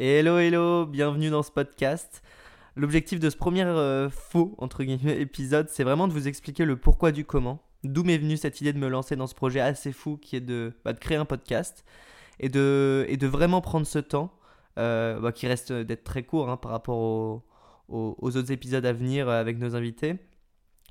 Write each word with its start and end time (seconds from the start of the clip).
Hello, 0.00 0.38
hello, 0.38 0.86
bienvenue 0.86 1.28
dans 1.28 1.42
ce 1.42 1.50
podcast. 1.50 2.22
L'objectif 2.76 3.18
de 3.18 3.30
ce 3.30 3.36
premier 3.36 3.64
euh, 3.64 4.08
faux, 4.08 4.54
entre 4.58 4.84
guillemets, 4.84 5.20
épisode, 5.20 5.68
c'est 5.70 5.82
vraiment 5.82 6.06
de 6.06 6.12
vous 6.12 6.28
expliquer 6.28 6.64
le 6.64 6.76
pourquoi 6.76 7.10
du 7.10 7.24
comment. 7.24 7.64
D'où 7.82 8.04
m'est 8.04 8.16
venue 8.16 8.36
cette 8.36 8.60
idée 8.60 8.72
de 8.72 8.78
me 8.78 8.86
lancer 8.86 9.16
dans 9.16 9.26
ce 9.26 9.34
projet 9.34 9.58
assez 9.58 9.90
fou 9.90 10.16
qui 10.16 10.36
est 10.36 10.40
de, 10.40 10.72
bah, 10.84 10.94
créer 10.94 11.16
un 11.16 11.24
podcast 11.24 11.84
et 12.38 12.48
de, 12.48 13.26
vraiment 13.26 13.60
prendre 13.60 13.88
ce 13.88 13.98
temps, 13.98 14.32
euh, 14.78 15.18
bah, 15.18 15.32
qui 15.32 15.48
reste 15.48 15.72
d'être 15.72 16.04
très 16.04 16.22
court 16.22 16.48
hein, 16.48 16.58
par 16.58 16.70
rapport 16.70 16.96
aux, 17.88 18.14
autres 18.20 18.52
épisodes 18.52 18.86
à 18.86 18.92
venir 18.92 19.28
avec 19.28 19.58
nos 19.58 19.74
invités, 19.74 20.14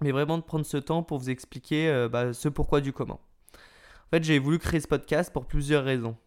mais 0.02 0.12
vraiment 0.12 0.38
de 0.38 0.44
prendre 0.44 0.66
ce 0.66 0.76
temps 0.76 1.02
pour 1.02 1.18
vous 1.18 1.30
expliquer 1.30 1.88
euh, 1.88 2.10
bah, 2.10 2.34
ce 2.34 2.50
pourquoi 2.50 2.82
du 2.82 2.92
comment. 2.92 3.22
En 3.54 4.10
fait, 4.10 4.26
j'ai 4.26 4.38
voulu 4.38 4.60
créer 4.60 4.82
ce 4.82 4.88
podcast 4.90 5.32
pour 5.32 5.46
plusieurs 5.46 5.86
raisons. 5.86 6.18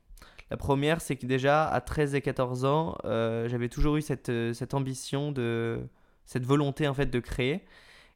La 0.50 0.56
première, 0.56 1.00
c'est 1.00 1.16
que 1.16 1.26
déjà 1.26 1.68
à 1.68 1.80
13 1.80 2.16
et 2.16 2.22
14 2.22 2.64
ans, 2.64 2.98
euh, 3.04 3.48
j'avais 3.48 3.68
toujours 3.68 3.96
eu 3.96 4.02
cette, 4.02 4.30
euh, 4.30 4.52
cette, 4.52 4.74
ambition, 4.74 5.30
de, 5.30 5.80
cette 6.24 6.44
volonté 6.44 6.88
en 6.88 6.94
fait 6.94 7.06
de 7.06 7.20
créer, 7.20 7.64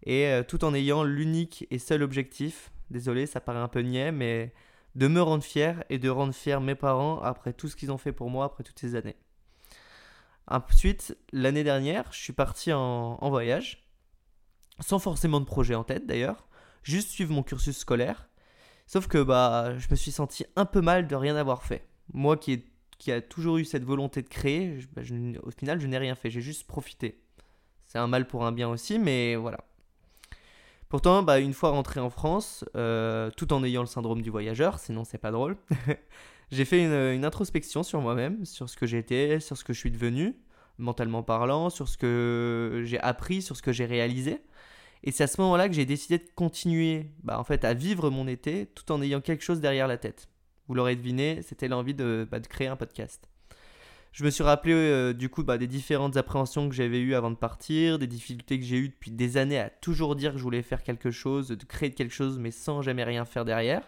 et 0.02 0.27
euh, 0.27 0.42
tout 0.42 0.65
en 0.65 0.75
ayant 0.75 1.05
l'unique 1.05 1.66
et 1.70 1.78
seul 1.78 2.02
objectif, 2.02 2.73
désolé, 2.91 3.27
ça 3.27 3.41
paraît 3.41 3.61
un 3.61 3.69
peu 3.69 3.80
niais, 3.80 4.11
mais 4.11 4.52
de 4.97 5.06
me 5.06 5.23
rendre 5.23 5.45
fier 5.45 5.84
et 5.91 5.98
de 5.98 6.09
rendre 6.09 6.34
fier 6.34 6.61
mes 6.61 6.75
parents 6.75 7.20
après 7.20 7.52
tout 7.52 7.69
ce 7.69 7.77
qu'ils 7.77 7.92
ont 7.92 7.98
fait 7.98 8.12
pour 8.12 8.30
moi 8.30 8.47
après 8.47 8.64
toutes 8.64 8.80
ces 8.80 8.97
années. 8.97 9.16
Ensuite, 10.48 11.16
l'année 11.33 11.64
dernière, 11.64 12.12
je 12.12 12.19
suis 12.19 12.33
parti 12.33 12.73
en, 12.73 13.16
en 13.20 13.30
voyage, 13.30 13.87
sans 14.80 14.98
forcément 14.98 15.39
de 15.39 15.47
projet 15.47 15.77
en 15.77 15.84
tête 15.84 16.05
d'ailleurs, 16.05 16.48
juste 16.83 17.11
suivre 17.11 17.33
mon 17.33 17.45
cursus 17.45 17.78
scolaire. 17.78 18.28
Sauf 18.87 19.06
que 19.06 19.23
bah, 19.23 19.78
je 19.78 19.87
me 19.89 19.97
suis 19.97 20.11
senti 20.11 20.45
un 20.56 20.66
peu 20.66 20.80
mal 20.80 21.06
de 21.06 21.14
rien 21.14 21.37
avoir 21.37 21.62
fait 21.62 21.87
moi 22.12 22.36
qui, 22.36 22.64
qui 22.98 23.12
a 23.12 23.20
toujours 23.20 23.58
eu 23.58 23.64
cette 23.64 23.84
volonté 23.84 24.22
de 24.22 24.28
créer, 24.28 24.78
bah, 24.94 25.02
au 25.42 25.50
final, 25.50 25.80
je 25.80 25.86
n'ai 25.86 25.98
rien 25.98 26.14
fait, 26.14 26.30
j'ai 26.30 26.41
juste 26.41 26.66
profité. 26.66 27.20
C'est 27.86 27.98
un 27.98 28.06
mal 28.06 28.27
pour 28.27 28.44
un 28.44 28.52
bien 28.52 28.69
aussi, 28.69 28.98
mais 28.98 29.36
voilà. 29.36 29.58
Pourtant, 30.88 31.22
bah, 31.22 31.41
une 31.41 31.55
fois 31.55 31.70
rentré 31.70 32.00
en 32.00 32.11
France, 32.11 32.64
euh, 32.77 33.30
tout 33.36 33.52
en 33.52 33.64
ayant 33.64 33.80
le 33.80 33.86
syndrome 33.86 34.22
du 34.22 34.30
voyageur, 34.30 34.78
sinon 34.78 35.05
c'est 35.05 35.19
pas 35.19 35.30
drôle, 35.30 35.56
j'ai 36.52 36.64
fait 36.64 36.84
une, 36.84 37.24
introspection 37.24 37.83
sur 37.83 38.00
moi-même, 38.00 38.44
sur 38.44 38.68
ce 38.68 38.77
que 38.77 38.86
j'étais, 38.86 39.41
sur 39.41 39.56
ce 39.56 39.64
que 39.64 39.72
je 39.72 39.78
suis 39.78 39.91
devenu, 39.91 40.36
mentalement 40.78 41.22
parlant, 41.22 41.70
sur 41.70 41.89
ce 41.89 41.96
que 41.98 42.83
j'ai 42.84 43.00
appris, 43.00 43.42
sur 43.42 43.56
ce 43.56 43.62
que 43.62 43.72
j'ai 43.72 43.86
réalisé. 43.86 44.41
Et 45.02 45.11
c'est 45.11 45.24
à 45.24 45.27
ce 45.27 45.41
moment-là 45.41 45.68
que 45.68 45.74
j'ai 45.74 45.84
décidé 45.84 46.18
de 46.18 46.28
continuer 46.34 47.11
bah, 47.22 47.39
en 47.39 47.44
fait, 47.44 47.64
à 47.64 47.74
vivre 47.74 48.11
mon 48.11 48.27
été 48.27 48.66
tout 48.66 48.91
en 48.92 49.02
ayant 49.02 49.20
quelque 49.20 49.42
chose 49.42 49.61
derrière 49.61 49.89
la 49.89 49.98
tête. 49.98 50.28
Vous 50.69 50.75
l'aurez 50.75 50.97
deviné, 50.97 51.41
c'était 51.43 51.69
l'envie 51.69 51.95
de, 51.95 52.27
bah, 52.31 52.41
de, 52.41 52.47
créer 52.47 52.69
un 52.69 52.77
podcast. 52.77 53.29
Je 54.12 54.25
me 54.25 54.31
suis 54.31 54.45
rappelé 54.45 54.73
euh, 54.75 55.12
du 55.12 55.29
coup 55.29 55.43
bah, 55.43 55.59
des 55.59 55.67
différentes 55.67 56.17
appréhensions 56.17 56.69
que 56.69 56.75
j'avais 56.75 57.01
eues 57.01 57.15
avant 57.15 57.31
de 57.31 57.37
partir, 57.37 57.98
des 57.98 58.07
difficultés 58.07 58.59
que 58.59 58.65
j'ai 58.65 58.77
eues 58.77 58.89
depuis 58.89 59.11
des 59.11 59.37
années 59.37 59.59
à 59.59 59.70
toujours 59.70 60.17
dire 60.17 60.33
que 60.33 60.39
je 60.39 60.42
voulais 60.42 60.62
faire 60.62 60.83
quelque 60.83 61.11
chose, 61.11 61.48
de 61.48 61.65
créer 61.65 61.91
quelque 61.91 62.15
chose, 62.15 62.39
mais 62.39 62.51
sans 62.51 62.81
jamais 62.81 63.05
rien 63.05 63.25
faire 63.25 63.45
derrière. 63.45 63.83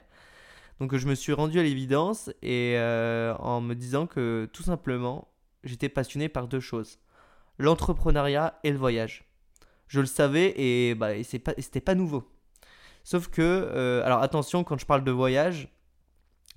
Donc 0.80 0.94
je 0.94 1.06
me 1.06 1.14
suis 1.14 1.32
rendu 1.32 1.58
à 1.58 1.62
l'évidence 1.62 2.28
et 2.42 2.74
euh, 2.76 3.34
en 3.38 3.60
me 3.60 3.74
disant 3.74 4.06
que 4.06 4.48
tout 4.52 4.62
simplement, 4.62 5.28
j'étais 5.64 5.88
passionné 5.88 6.28
par 6.28 6.48
deux 6.48 6.60
choses 6.60 6.98
l'entrepreneuriat 7.58 8.58
et 8.64 8.70
le 8.70 8.78
voyage. 8.78 9.24
Je 9.88 10.00
le 10.00 10.06
savais 10.06 10.54
et, 10.56 10.94
bah, 10.94 11.16
et 11.16 11.22
c'était 11.22 11.80
pas, 11.80 11.94
nouveau. 11.94 12.28
Sauf 13.04 13.28
que, 13.28 13.40
euh, 13.42 14.04
alors 14.04 14.20
attention, 14.20 14.64
quand 14.64 14.78
je 14.78 14.86
parle 14.86 15.04
de 15.04 15.12
voyage, 15.12 15.68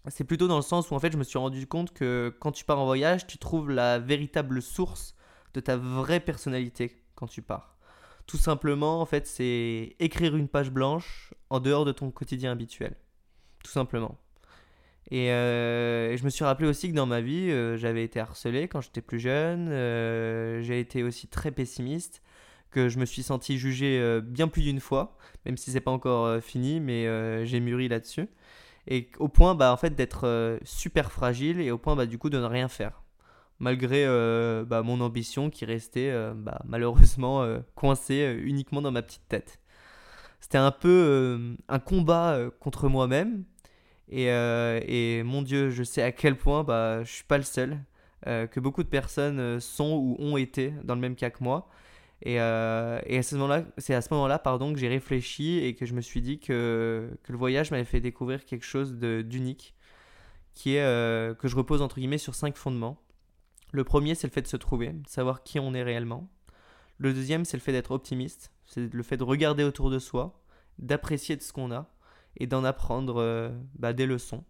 c'est 0.07 0.23
plutôt 0.23 0.47
dans 0.47 0.55
le 0.55 0.61
sens 0.61 0.91
où 0.91 0.95
en 0.95 0.99
fait 0.99 1.11
je 1.11 1.17
me 1.17 1.23
suis 1.23 1.37
rendu 1.37 1.67
compte 1.67 1.93
que 1.93 2.35
quand 2.39 2.51
tu 2.51 2.65
pars 2.65 2.79
en 2.79 2.85
voyage, 2.85 3.27
tu 3.27 3.37
trouves 3.37 3.69
la 3.69 3.99
véritable 3.99 4.61
source 4.61 5.15
de 5.53 5.59
ta 5.59 5.77
vraie 5.77 6.19
personnalité 6.19 7.03
quand 7.15 7.27
tu 7.27 7.41
pars. 7.41 7.75
Tout 8.27 8.37
simplement, 8.37 9.01
en 9.01 9.05
fait, 9.05 9.25
c'est 9.25 9.95
écrire 9.99 10.35
une 10.35 10.47
page 10.47 10.69
blanche 10.69 11.33
en 11.49 11.59
dehors 11.59 11.83
de 11.83 11.91
ton 11.91 12.11
quotidien 12.11 12.51
habituel. 12.51 12.95
Tout 13.63 13.71
simplement. 13.71 14.19
Et, 15.09 15.31
euh, 15.31 16.15
je 16.15 16.23
me 16.23 16.29
suis 16.29 16.45
rappelé 16.45 16.69
aussi 16.69 16.89
que 16.89 16.95
dans 16.95 17.07
ma 17.07 17.21
vie, 17.21 17.49
euh, 17.49 17.75
j'avais 17.77 18.03
été 18.03 18.19
harcelé 18.19 18.67
quand 18.67 18.81
j'étais 18.81 19.01
plus 19.01 19.19
jeune. 19.19 19.69
Euh, 19.71 20.61
j'ai 20.61 20.79
été 20.79 21.01
aussi 21.01 21.27
très 21.27 21.51
pessimiste, 21.51 22.21
que 22.69 22.87
je 22.87 22.99
me 22.99 23.05
suis 23.05 23.23
senti 23.23 23.57
jugé 23.57 24.19
bien 24.21 24.47
plus 24.47 24.61
d'une 24.61 24.79
fois, 24.79 25.17
même 25.47 25.57
si 25.57 25.71
c'est 25.71 25.81
pas 25.81 25.89
encore 25.89 26.39
fini, 26.43 26.79
mais 26.79 27.07
j'ai 27.47 27.59
mûri 27.59 27.87
là-dessus 27.87 28.27
et 28.89 29.07
au 29.19 29.27
point 29.29 29.55
bah, 29.55 29.71
en 29.71 29.77
fait 29.77 29.95
d'être 29.95 30.27
euh, 30.27 30.57
super 30.63 31.11
fragile 31.11 31.61
et 31.61 31.71
au 31.71 31.77
point 31.77 31.95
bah, 31.95 32.07
du 32.07 32.17
coup 32.17 32.29
de 32.29 32.39
ne 32.39 32.45
rien 32.45 32.67
faire. 32.67 33.03
Malgré 33.59 34.05
euh, 34.05 34.65
bah, 34.65 34.81
mon 34.83 34.99
ambition 34.99 35.49
qui 35.49 35.65
restait 35.65 36.09
euh, 36.09 36.33
bah, 36.35 36.61
malheureusement 36.65 37.45
coincée 37.75 38.37
uniquement 38.43 38.81
dans 38.81 38.91
ma 38.91 39.03
petite 39.03 39.27
tête. 39.29 39.59
C'était 40.41 40.57
un 40.57 40.71
peu 40.71 41.55
un 41.67 41.79
combat 41.79 42.39
contre 42.59 42.89
moi-même 42.89 43.43
et, 44.07 44.27
et, 44.27 45.21
mon 45.23 45.41
dieu 45.41 45.69
je 45.69 45.83
sais 45.83 46.01
à 46.01 46.11
quel 46.11 46.37
point 46.37 46.63
bah, 46.63 47.03
je 47.03 47.11
suis 47.11 47.25
pas 47.25 47.37
le 47.37 47.43
seul 47.43 47.77
que 48.25 48.59
beaucoup 48.59 48.83
de 48.83 48.87
personnes 48.87 49.59
sont 49.59 49.91
ou 49.91 50.15
ont 50.17 50.37
été 50.37 50.73
dans 50.83 50.95
le 50.95 51.01
même 51.01 51.15
cas 51.15 51.29
que 51.29 51.43
moi 51.43 51.69
et, 52.21 52.39
euh, 52.39 52.99
et 53.05 53.17
à 53.17 53.23
ce 53.23 53.35
moment-là, 53.35 53.63
c'est 53.77 53.93
à 53.93 54.01
ce 54.01 54.13
moment-là, 54.13 54.39
pardon, 54.39 54.73
que 54.73 54.79
j'ai 54.79 54.89
réfléchi 54.89 55.59
et 55.59 55.73
que 55.73 55.85
je 55.85 55.93
me 55.93 56.01
suis 56.01 56.21
dit 56.21 56.39
que, 56.39 57.09
que 57.23 57.31
le 57.31 57.37
voyage 57.37 57.71
m'avait 57.71 57.85
fait 57.85 58.01
découvrir 58.01 58.43
quelque 58.45 58.65
chose 58.65 58.93
d'unique, 58.95 59.73
qui 60.53 60.75
est 60.75 60.83
euh, 60.83 61.33
que 61.33 61.47
je 61.47 61.55
repose 61.55 61.81
entre 61.81 61.95
guillemets 61.99 62.17
sur 62.17 62.35
cinq 62.35 62.57
fondements. 62.57 63.01
Le 63.71 63.83
premier, 63.83 64.15
c'est 64.15 64.27
le 64.27 64.33
fait 64.33 64.41
de 64.41 64.47
se 64.47 64.57
trouver, 64.57 64.89
de 64.89 65.07
savoir 65.07 65.43
qui 65.43 65.59
on 65.59 65.73
est 65.73 65.83
réellement. 65.83 66.29
Le 66.97 67.13
deuxième, 67.13 67.45
c'est 67.45 67.55
le 67.55 67.61
fait 67.61 67.71
d'être 67.71 67.91
optimiste, 67.91 68.51
c'est 68.65 68.93
le 68.93 69.03
fait 69.03 69.15
de 69.15 69.23
regarder 69.23 69.63
autour 69.63 69.89
de 69.89 69.99
soi, 69.99 70.43
d'apprécier 70.77 71.37
de 71.37 71.41
ce 71.41 71.53
qu'on 71.53 71.71
a 71.71 71.89
et 72.35 72.47
d'en 72.47 72.65
apprendre 72.65 73.21
euh, 73.21 73.49
bah, 73.75 73.93
des 73.93 74.05
leçons. 74.05 74.43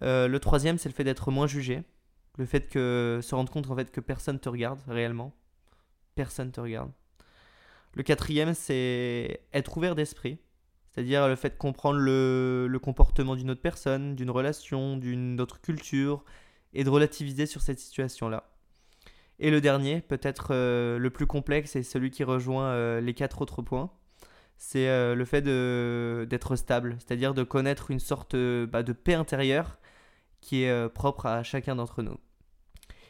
le 0.00 0.38
troisième, 0.38 0.78
c'est 0.78 0.88
le 0.88 0.94
fait 0.94 1.04
d'être 1.04 1.30
moins 1.30 1.46
jugé, 1.46 1.82
le 2.38 2.46
fait 2.46 2.68
que 2.68 3.20
se 3.22 3.34
rendre 3.34 3.52
compte 3.52 3.70
en 3.70 3.76
fait 3.76 3.90
que 3.90 4.00
personne 4.00 4.38
te 4.38 4.48
regarde 4.48 4.80
réellement 4.86 5.34
personne 6.14 6.52
te 6.52 6.60
regarde. 6.60 6.90
Le 7.94 8.02
quatrième, 8.02 8.54
c'est 8.54 9.40
être 9.52 9.76
ouvert 9.76 9.94
d'esprit, 9.94 10.38
c'est-à-dire 10.90 11.28
le 11.28 11.36
fait 11.36 11.50
de 11.50 11.56
comprendre 11.56 11.98
le, 11.98 12.78
comportement 12.82 13.36
d'une 13.36 13.50
autre 13.50 13.62
personne, 13.62 14.14
d'une 14.14 14.30
relation, 14.30 14.96
d'une 14.96 15.40
autre 15.40 15.60
culture, 15.60 16.24
et 16.72 16.84
de 16.84 16.90
relativiser 16.90 17.46
sur 17.46 17.62
cette 17.62 17.80
situation-là. 17.80 18.48
Et 19.40 19.50
le 19.50 19.60
dernier, 19.60 20.00
peut-être 20.02 20.48
euh, 20.50 20.98
le 20.98 21.10
plus 21.10 21.26
complexe 21.26 21.74
et 21.74 21.82
celui 21.82 22.10
qui 22.10 22.22
rejoint 22.24 22.66
euh, 22.66 23.00
les 23.00 23.14
quatre 23.14 23.40
autres 23.40 23.62
points, 23.62 23.90
c'est 24.56 24.88
euh, 24.88 25.14
le 25.14 25.24
fait 25.24 25.42
d'être 25.42 26.54
stable, 26.56 26.96
c'est-à-dire 26.98 27.34
de 27.34 27.42
connaître 27.42 27.90
une 27.90 27.98
sorte 27.98 28.36
bah, 28.36 28.82
de 28.82 28.92
paix 28.92 29.14
intérieure 29.14 29.78
qui 30.40 30.62
est 30.62 30.88
propre 30.90 31.26
à 31.26 31.42
chacun 31.42 31.76
d'entre 31.76 32.02
nous. 32.02 32.18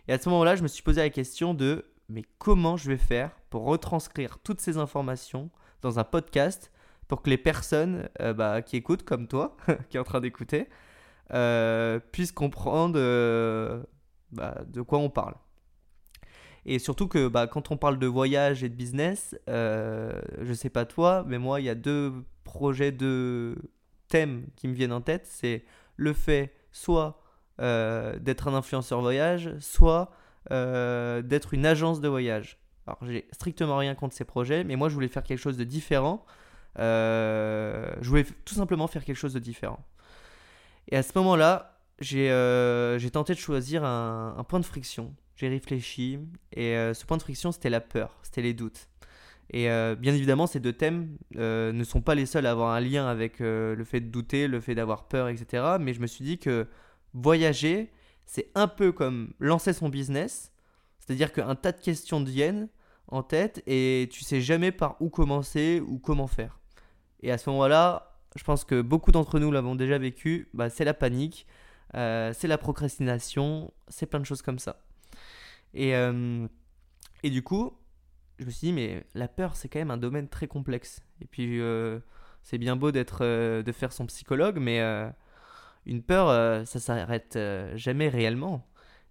Et 0.09 0.13
à 0.13 0.19
ce 0.19 0.29
moment-là, 0.29 0.57
je 0.57 0.63
me 0.63 0.69
suis 0.69 0.83
posé 0.83 1.01
la 1.01 1.11
question 1.11 1.55
de 1.55 1.85
mais 2.11 2.25
comment 2.39 2.77
je 2.77 2.89
vais 2.89 2.99
faire 2.99 3.31
pour 3.49 3.65
retranscrire 3.65 4.39
toutes 4.41 4.61
ces 4.61 4.77
informations 4.79 5.51
dans 5.83 5.99
un 5.99 6.05
podcast 6.05 6.71
pour 7.09 7.23
que 7.23 7.31
les 7.31 7.39
personnes 7.39 8.09
euh, 8.21 8.33
bah, 8.33 8.63
qui 8.63 8.77
écoutent, 8.77 9.05
comme 9.05 9.27
toi, 9.27 9.57
qui 9.89 9.97
est 9.97 10.01
en 10.01 10.05
train 10.05 10.21
d'écouter, 10.21 10.69
euh, 11.33 11.99
puissent 12.13 12.33
comprendre 12.33 12.99
euh, 12.99 13.83
bah, 14.33 14.63
de 14.67 14.83
quoi 14.83 14.99
on 14.99 15.11
parle. 15.11 15.35
Et 16.67 16.79
surtout 16.79 17.09
que 17.09 17.29
bah, 17.29 17.47
quand 17.47 17.71
on 17.71 17.77
parle 17.77 17.99
de 17.99 18.07
voyage 18.07 18.63
et 18.63 18.69
de 18.69 18.75
business, 18.75 19.35
je 19.47 20.53
sais 20.53 20.69
pas 20.69 20.85
toi, 20.85 21.25
mais 21.27 21.39
moi, 21.39 21.61
il 21.61 21.65
y 21.65 21.71
a 21.71 21.75
deux 21.75 22.13
projets, 22.45 22.93
deux 22.93 23.57
thèmes 24.09 24.47
qui 24.57 24.69
me 24.69 24.75
viennent 24.75 24.93
en 24.93 25.01
tête. 25.01 25.27
C'est 25.27 25.65
le 25.97 26.13
fait 26.13 26.55
soit 26.71 27.23
d'être 27.59 28.49
un 28.49 28.55
influenceur 28.55 29.01
voyage, 29.01 29.55
soit 29.59 30.11
euh, 30.51 31.23
d'être 31.23 31.55
une 31.55 31.67
agence 31.67 32.01
de 32.01 32.09
voyage. 32.09 32.59
Alors, 32.87 32.99
j'ai 33.07 33.27
strictement 33.33 33.77
rien 33.77 33.95
contre 33.95 34.15
ces 34.15 34.25
projets, 34.25 34.65
mais 34.65 34.77
moi, 34.77 34.89
je 34.89 34.95
voulais 34.95 35.09
faire 35.09 35.23
quelque 35.23 35.39
chose 35.39 35.57
de 35.57 35.65
différent. 35.65 36.25
Euh, 36.79 37.93
je 38.01 38.09
voulais 38.09 38.25
tout 38.45 38.55
simplement 38.55 38.87
faire 38.87 39.05
quelque 39.05 39.19
chose 39.19 39.35
de 39.35 39.39
différent. 39.39 39.85
Et 40.89 40.97
à 40.97 41.03
ce 41.03 41.13
moment-là, 41.17 41.79
j'ai 42.01 42.31
euh, 42.31 42.99
tenté 43.11 43.35
de 43.35 43.39
choisir 43.39 43.85
un, 43.85 44.35
un 44.37 44.45
point 44.45 44.61
de 44.61 44.65
friction. 44.65 45.15
J'ai 45.37 45.49
réfléchi, 45.49 46.19
et 46.53 46.75
ce 46.93 47.07
point 47.07 47.17
de 47.17 47.23
friction, 47.23 47.51
c'était 47.51 47.71
la 47.71 47.81
peur, 47.81 48.19
c'était 48.23 48.43
les 48.43 48.53
doutes. 48.53 48.89
Et 49.53 49.69
bien 49.97 50.13
évidemment, 50.13 50.47
ces 50.47 50.61
deux 50.61 50.75
thèmes 50.75 51.17
ne 51.35 51.83
sont 51.83 52.03
pas 52.03 52.15
les 52.15 52.27
seuls 52.27 52.45
à 52.45 52.51
avoir 52.51 52.75
un 52.75 52.81
lien 52.81 53.07
avec 53.07 53.39
le 53.39 53.83
fait 53.87 54.01
de 54.01 54.09
douter, 54.09 54.49
le 54.49 54.61
fait 54.61 54.75
d'avoir 54.75 55.09
peur, 55.09 55.29
etc. 55.29 55.77
Mais 55.81 55.95
je 55.95 56.01
me 56.01 56.07
suis 56.07 56.27
dit 56.27 56.37
que 56.39 56.67
voyager, 57.15 57.91
c'est 58.31 58.53
un 58.55 58.69
peu 58.69 58.93
comme 58.93 59.35
lancer 59.41 59.73
son 59.73 59.89
business, 59.89 60.53
c'est-à-dire 61.01 61.33
qu'un 61.33 61.57
tas 61.57 61.73
de 61.73 61.81
questions 61.81 62.23
viennent 62.23 62.69
en 63.09 63.25
tête 63.25 63.61
et 63.67 64.09
tu 64.13 64.23
sais 64.23 64.41
jamais 64.41 64.71
par 64.71 65.03
où 65.03 65.11
commencer 65.11 65.83
ou 65.85 65.99
comment 65.99 66.29
faire. 66.29 66.61
Et 67.25 67.33
à 67.33 67.39
ce 67.39 67.51
moment-là, 67.51 68.21
je 68.37 68.45
pense 68.45 68.63
que 68.63 68.83
beaucoup 68.83 69.11
d'entre 69.11 69.41
nous 69.41 69.51
l'avons 69.51 69.75
déjà 69.75 69.99
vécu, 69.99 70.49
bah, 70.55 70.71
c'est 70.71 70.85
la 70.85 70.95
panique, 70.95 71.45
euh, 71.97 72.33
c'est 72.33 72.47
la 72.47 72.57
procrastination, 72.57 73.73
c'est 73.89 74.07
plein 74.07 74.21
de 74.21 74.27
choses 74.27 74.43
comme 74.43 74.61
ça. 74.61 74.81
Et, 75.75 75.91
et 75.91 77.31
du 77.31 77.43
coup, 77.43 77.73
je 78.39 78.45
me 78.45 78.51
suis 78.51 78.69
dit, 78.69 78.73
mais 78.73 79.05
la 79.15 79.27
peur, 79.27 79.57
c'est 79.57 79.69
quand 79.69 79.81
même 79.81 79.91
un 79.91 79.97
domaine 79.97 80.29
très 80.29 80.47
complexe. 80.47 81.03
Et 81.21 81.27
puis, 81.27 81.61
c'est 82.45 82.59
bien 82.59 82.77
beau 82.77 82.93
d'être, 82.93 83.25
de 83.61 83.73
faire 83.73 83.93
son 83.93 84.07
psychologue, 84.07 84.59
mais 84.61 84.81
une 85.87 86.03
peur, 86.03 86.67
ça 86.67 86.79
s'arrête 86.79 87.39
jamais 87.75 88.09
réellement. 88.09 88.67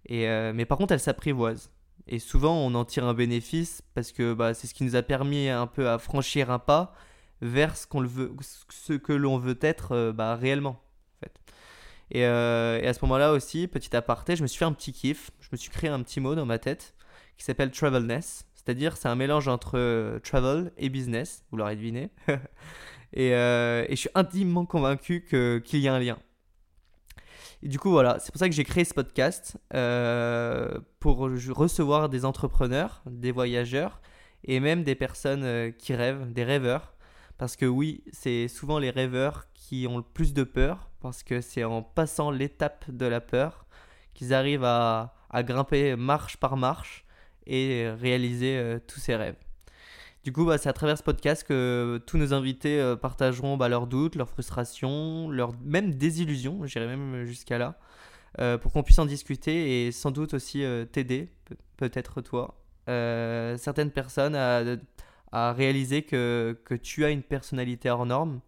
Et, 0.06 0.26
mais 0.54 0.64
par 0.64 0.78
contre, 0.78 0.92
elle 0.92 1.00
s'apprivoise. 1.00 1.70
Et 2.06 2.18
souvent, 2.18 2.56
on 2.56 2.74
en 2.74 2.84
tire 2.84 3.04
un 3.04 3.14
bénéfice 3.14 3.82
parce 3.94 4.10
que 4.10 4.34
bah, 4.34 4.52
c'est 4.52 4.66
ce 4.66 4.74
qui 4.74 4.82
nous 4.82 4.96
a 4.96 5.02
permis 5.02 5.48
un 5.48 5.68
peu 5.68 5.88
à 5.88 5.98
franchir 5.98 6.50
un 6.50 6.58
pas 6.58 6.92
vers 7.40 7.76
ce, 7.76 7.86
veut, 7.96 8.32
ce 8.68 8.94
que 8.94 9.12
l'on 9.12 9.38
veut 9.38 9.58
être 9.60 9.92
euh, 9.92 10.12
bah, 10.12 10.34
réellement. 10.36 10.82
Euh, 12.16 12.80
et, 12.80 12.86
à 12.88 12.92
ce 12.92 12.98
moment-là 13.02 13.32
aussi, 13.32 13.68
petit 13.68 13.94
aparté, 13.94 14.34
je 14.34 14.42
me 14.42 14.48
suis 14.48 14.58
fait 14.58 14.64
un 14.64 14.72
petit 14.72 14.92
kiff. 14.92 15.30
Je 15.40 15.48
me 15.52 15.56
suis 15.56 15.70
créé 15.70 15.88
un 15.88 16.02
petit 16.02 16.18
mot 16.18 16.34
dans 16.34 16.46
ma 16.46 16.58
tête 16.58 16.94
qui 17.36 17.44
s'appelle 17.44 17.70
travelness. 17.70 18.44
C'est-à-dire, 18.54 18.96
c'est 18.96 19.08
un 19.08 19.14
mélange 19.14 19.46
entre 19.46 19.78
euh, 19.78 20.18
travel 20.18 20.72
et 20.76 20.88
business, 20.88 21.44
vous 21.50 21.58
l'aurez 21.58 21.76
deviné. 21.76 22.10
et, 23.12 23.30
je 23.30 23.94
suis 23.94 24.10
intimement 24.16 24.66
convaincu 24.66 25.24
qu'il 25.64 25.80
y 25.80 25.86
a 25.86 25.94
un 25.94 26.00
lien. 26.00 26.18
Du 27.62 27.78
coup, 27.78 27.90
voilà, 27.90 28.18
c'est 28.20 28.32
pour 28.32 28.38
ça 28.38 28.48
que 28.48 28.54
j'ai 28.54 28.64
créé 28.64 28.84
ce 28.84 28.94
podcast 28.94 29.58
pour 30.98 31.18
recevoir 31.18 32.08
des 32.08 32.24
entrepreneurs, 32.24 33.02
des 33.06 33.32
voyageurs 33.32 34.00
et 34.44 34.60
même 34.60 34.82
des 34.82 34.94
personnes 34.94 35.72
qui 35.74 35.94
rêvent, 35.94 36.32
des 36.32 36.44
rêveurs, 36.44 36.94
parce 37.40 37.56
que 37.56 37.64
oui, 37.64 38.04
c'est 38.12 38.48
souvent 38.48 38.78
les 38.78 38.90
rêveurs 38.90 39.46
qui 39.54 39.86
ont 39.88 39.96
le 39.96 40.02
plus 40.02 40.34
de 40.34 40.44
peur, 40.44 40.90
parce 41.00 41.22
que 41.22 41.40
c'est 41.40 41.64
en 41.64 41.82
passant 41.82 42.30
l'étape 42.30 42.84
de 42.90 43.06
la 43.06 43.22
peur 43.22 43.64
qu'ils 44.12 44.34
arrivent 44.34 44.64
à, 44.64 45.14
grimper 45.34 45.96
marche 45.96 46.36
par 46.36 46.58
marche 46.58 47.06
et 47.46 47.88
réaliser 47.88 48.58
euh, 48.58 48.78
tous 48.86 49.00
ces 49.00 49.16
rêves. 49.16 49.36
Du 50.24 50.32
coup, 50.32 50.44
bah, 50.44 50.58
c'est 50.58 50.68
à 50.68 50.72
travers 50.72 50.98
ce 50.98 51.02
podcast 51.02 51.44
que 51.44 52.02
tous 52.06 52.18
nos 52.18 52.34
invités 52.34 52.78
euh, 52.78 52.94
partageront 52.94 53.56
bah, 53.56 53.68
leurs 53.68 53.86
doutes, 53.86 54.16
leurs 54.16 54.28
frustrations, 54.28 55.30
leurs 55.30 55.52
même 55.64 55.94
désillusions, 55.94 56.66
j'irai 56.66 56.86
même 56.86 57.24
jusqu'à 57.24 57.56
là, 57.58 57.78
euh, 58.38 58.58
pour 58.58 58.72
qu'on 58.72 58.82
puisse 58.82 58.98
en 58.98 59.06
discuter 59.06 59.86
et 59.86 59.92
sans 59.92 60.10
doute 60.10 60.34
aussi 60.34 60.62
t'aider, 60.92 61.32
peut-être 61.78 62.20
toi, 62.20 62.62
certaines 62.86 63.90
personnes 63.90 64.36
à 65.32 65.52
réaliser 65.52 66.02
que, 66.02 66.58
que, 66.64 66.74
tu 66.74 67.04
as 67.04 67.10
une 67.10 67.22
personnalité 67.22 67.88
hors 67.90 68.06
norme, 68.06 68.40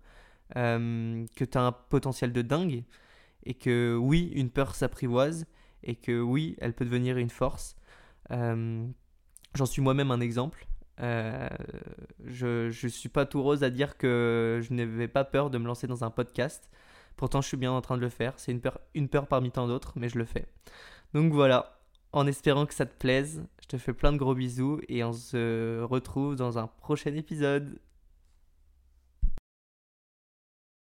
euh, 0.57 1.25
que 1.37 1.45
tu 1.45 1.59
as 1.59 1.63
un 1.63 1.73
potentiel 1.73 2.33
de 2.33 2.43
dingue, 2.43 2.85
et 3.45 3.55
que 3.55 3.97
oui, 3.97 4.31
une 4.35 4.51
peur 4.51 4.75
s'apprivoise, 4.75 5.47
et 5.83 5.97
que 5.97 6.21
oui, 6.21 6.57
elle 6.61 6.75
peut 6.75 6.85
devenir 6.85 7.17
une 7.17 7.31
force. 7.31 7.77
Euh, 8.31 8.87
j'en 9.55 9.67
suis 9.67 9.83
moi-même 9.83 10.11
un 10.11 10.21
exemple. 10.21 10.67
Euh, 11.03 11.49
je 12.25 12.67
ne 12.67 12.89
suis 12.89 13.09
pas 13.09 13.27
tout 13.27 13.43
rose 13.43 13.65
à 13.65 13.71
dire 13.71 13.97
que 13.97 14.61
je 14.63 14.73
n'avais 14.73 15.09
pas 15.09 15.25
peur 15.25 15.51
de 15.51 15.59
me 15.59 15.67
lancer 15.67 15.87
dans 15.87 16.05
un 16.05 16.11
podcast. 16.11 16.71
Pourtant, 17.17 17.41
je 17.41 17.49
suis 17.49 17.57
bien 17.57 17.73
en 17.73 17.81
train 17.81 17.97
de 17.97 18.03
le 18.03 18.09
faire. 18.09 18.35
C'est 18.37 18.53
une 18.53 18.61
peur, 18.61 18.79
une 18.95 19.09
peur 19.09 19.27
parmi 19.27 19.51
tant 19.51 19.67
d'autres, 19.67 19.93
mais 19.97 20.09
je 20.09 20.19
le 20.19 20.25
fais. 20.25 20.47
Donc 21.15 21.33
voilà, 21.33 21.79
en 22.13 22.27
espérant 22.27 22.67
que 22.67 22.75
ça 22.75 22.87
te 22.87 22.97
plaise. 22.97 23.45
Je 23.63 23.67
te 23.69 23.79
fais 23.79 23.93
plein 23.93 24.13
de 24.13 24.19
gros 24.19 24.35
bisous 24.35 24.81
et 24.89 25.03
on 25.05 25.13
se 25.13 25.83
retrouve 25.83 26.37
dans 26.37 26.59
un 26.59 26.67
prochain 26.67 27.15
épisode. 27.15 27.79